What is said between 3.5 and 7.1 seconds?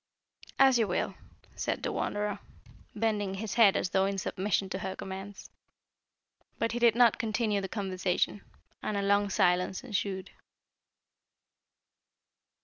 head as though in submission to her commands. But he did